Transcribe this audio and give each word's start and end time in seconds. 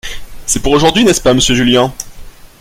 C’est 0.47 0.63
pour 0.63 0.71
aujourd’hui, 0.71 1.03
n’est-ce 1.05 1.21
pas, 1.21 1.35
monsieur 1.35 1.53
Julien? 1.53 1.93